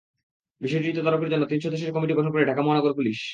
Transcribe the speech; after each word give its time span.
বিষয়টি 0.61 0.89
তদারকির 0.93 1.31
জন্য 1.33 1.43
তিন 1.47 1.59
সদস্যের 1.59 1.93
কমিটি 1.93 2.13
গঠন 2.13 2.31
করে 2.31 2.43
ঢাকা 2.45 2.61
মহানগর 2.61 2.93
পুলিশ। 2.95 3.21